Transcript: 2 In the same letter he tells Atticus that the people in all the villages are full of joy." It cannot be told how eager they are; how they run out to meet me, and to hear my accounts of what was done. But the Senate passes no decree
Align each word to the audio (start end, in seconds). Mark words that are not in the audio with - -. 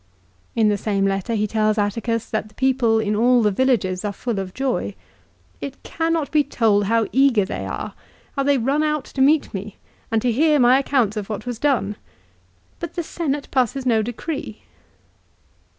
2 0.55 0.61
In 0.61 0.69
the 0.69 0.79
same 0.79 1.05
letter 1.05 1.35
he 1.35 1.45
tells 1.45 1.77
Atticus 1.77 2.27
that 2.31 2.47
the 2.49 2.55
people 2.55 2.97
in 2.97 3.15
all 3.15 3.43
the 3.43 3.51
villages 3.51 4.03
are 4.03 4.11
full 4.11 4.39
of 4.39 4.51
joy." 4.55 4.95
It 5.67 5.83
cannot 5.83 6.31
be 6.31 6.43
told 6.43 6.85
how 6.85 7.05
eager 7.11 7.45
they 7.45 7.67
are; 7.67 7.93
how 8.35 8.41
they 8.41 8.57
run 8.57 8.81
out 8.81 9.03
to 9.05 9.21
meet 9.21 9.53
me, 9.53 9.75
and 10.09 10.19
to 10.23 10.31
hear 10.31 10.57
my 10.57 10.79
accounts 10.79 11.17
of 11.17 11.29
what 11.29 11.45
was 11.45 11.59
done. 11.59 11.97
But 12.79 12.95
the 12.95 13.03
Senate 13.03 13.47
passes 13.51 13.85
no 13.85 14.01
decree 14.01 14.63